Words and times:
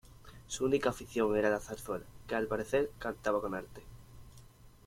Su 0.47 0.65
única 0.65 0.89
afición 0.89 1.37
era 1.37 1.51
la 1.51 1.59
zarzuela, 1.59 2.05
que 2.27 2.33
al 2.33 2.47
parecer 2.47 2.89
cantaba 2.97 3.39
con 3.39 3.53
arte. 3.53 3.83